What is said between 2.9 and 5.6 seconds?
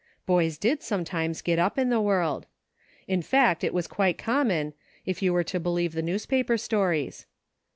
In fact, it was quite common, if you were to